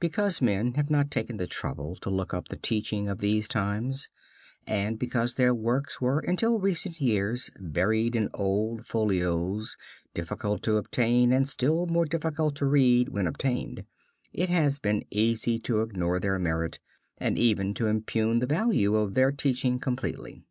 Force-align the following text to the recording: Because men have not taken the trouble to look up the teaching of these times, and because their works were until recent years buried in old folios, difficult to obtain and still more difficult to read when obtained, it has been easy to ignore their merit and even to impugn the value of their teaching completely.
Because 0.00 0.40
men 0.40 0.72
have 0.76 0.88
not 0.88 1.10
taken 1.10 1.36
the 1.36 1.46
trouble 1.46 1.94
to 1.96 2.08
look 2.08 2.32
up 2.32 2.48
the 2.48 2.56
teaching 2.56 3.06
of 3.06 3.18
these 3.18 3.46
times, 3.46 4.08
and 4.66 4.98
because 4.98 5.34
their 5.34 5.54
works 5.54 6.00
were 6.00 6.20
until 6.20 6.58
recent 6.58 7.02
years 7.02 7.50
buried 7.60 8.16
in 8.16 8.30
old 8.32 8.86
folios, 8.86 9.76
difficult 10.14 10.62
to 10.62 10.78
obtain 10.78 11.34
and 11.34 11.46
still 11.46 11.86
more 11.86 12.06
difficult 12.06 12.56
to 12.56 12.64
read 12.64 13.10
when 13.10 13.26
obtained, 13.26 13.84
it 14.32 14.48
has 14.48 14.78
been 14.78 15.04
easy 15.10 15.58
to 15.58 15.82
ignore 15.82 16.18
their 16.18 16.38
merit 16.38 16.78
and 17.18 17.38
even 17.38 17.74
to 17.74 17.88
impugn 17.88 18.38
the 18.38 18.46
value 18.46 18.96
of 18.96 19.12
their 19.12 19.30
teaching 19.30 19.78
completely. 19.78 20.46